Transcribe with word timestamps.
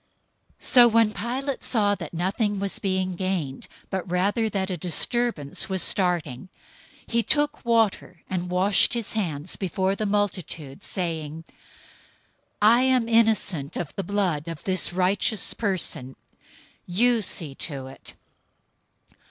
027:024 0.59 0.65
So 0.65 0.87
when 0.87 1.13
Pilate 1.13 1.63
saw 1.63 1.93
that 1.93 2.11
nothing 2.11 2.59
was 2.59 2.79
being 2.79 3.15
gained, 3.15 3.67
but 3.91 4.09
rather 4.09 4.49
that 4.49 4.71
a 4.71 4.75
disturbance 4.75 5.69
was 5.69 5.83
starting, 5.83 6.49
he 7.05 7.21
took 7.21 7.63
water, 7.63 8.23
and 8.27 8.49
washed 8.49 8.95
his 8.95 9.13
hands 9.13 9.55
before 9.55 9.95
the 9.95 10.07
multitude, 10.07 10.83
saying, 10.83 11.43
"I 12.59 12.81
am 12.81 13.07
innocent 13.07 13.77
of 13.77 13.95
the 13.95 14.03
blood 14.03 14.47
of 14.47 14.63
this 14.63 14.91
righteous 14.91 15.53
person. 15.53 16.15
You 16.87 17.21
see 17.21 17.53
to 17.53 17.85
it." 17.85 18.15